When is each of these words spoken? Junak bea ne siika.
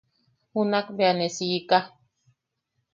Junak 0.53 0.87
bea 0.97 1.13
ne 1.17 1.27
siika. 1.35 1.77